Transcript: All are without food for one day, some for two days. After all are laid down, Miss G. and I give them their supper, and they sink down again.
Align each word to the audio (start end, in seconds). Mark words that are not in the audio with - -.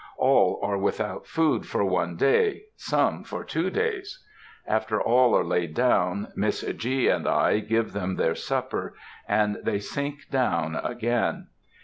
All 0.17 0.59
are 0.63 0.79
without 0.79 1.27
food 1.27 1.67
for 1.67 1.85
one 1.85 2.15
day, 2.17 2.63
some 2.75 3.23
for 3.23 3.43
two 3.43 3.69
days. 3.69 4.25
After 4.65 4.99
all 4.99 5.37
are 5.37 5.43
laid 5.45 5.75
down, 5.75 6.29
Miss 6.35 6.61
G. 6.61 7.07
and 7.07 7.27
I 7.27 7.59
give 7.59 7.93
them 7.93 8.15
their 8.15 8.33
supper, 8.33 8.95
and 9.27 9.59
they 9.61 9.77
sink 9.77 10.31
down 10.31 10.75
again. 10.75 11.49